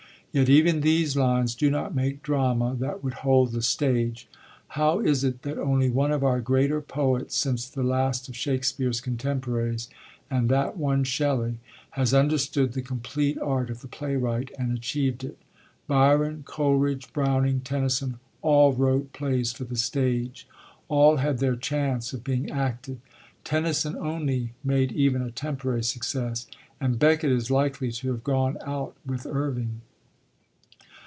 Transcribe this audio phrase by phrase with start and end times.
[0.33, 4.29] Yet even these lines do not make drama that would hold the stage.
[4.69, 9.01] How is it that only one of our greater poets since the last of Shakespeare's
[9.01, 9.89] contemporaries,
[10.29, 11.59] and that one Shelley,
[11.89, 15.37] has understood the complete art of the playwright, and achieved it?
[15.85, 20.47] Byron, Coleridge, Browning, Tennyson, all wrote plays for the stage;
[20.87, 23.01] all had their chance of being acted;
[23.43, 26.47] Tennyson only made even a temporary success,
[26.79, 29.81] and Becket is likely to have gone out with Irving.